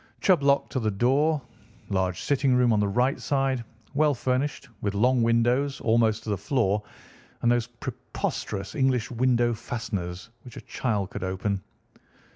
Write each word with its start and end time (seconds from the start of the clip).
Chubb 0.19 0.41
lock 0.41 0.67
to 0.71 0.79
the 0.79 0.89
door. 0.89 1.39
Large 1.89 2.21
sitting 2.21 2.55
room 2.55 2.73
on 2.73 2.79
the 2.79 2.87
right 2.87 3.19
side, 3.21 3.63
well 3.93 4.15
furnished, 4.15 4.67
with 4.81 4.95
long 4.95 5.21
windows 5.21 5.79
almost 5.79 6.23
to 6.23 6.31
the 6.31 6.37
floor, 6.39 6.81
and 7.43 7.51
those 7.51 7.67
preposterous 7.67 8.73
English 8.73 9.11
window 9.11 9.53
fasteners 9.53 10.31
which 10.41 10.57
a 10.57 10.61
child 10.61 11.11
could 11.11 11.23
open. 11.23 11.61